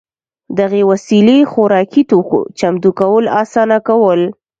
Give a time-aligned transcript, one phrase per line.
[0.59, 4.21] دغې وسیلې خوراکي توکو چمتو کول اسانه کول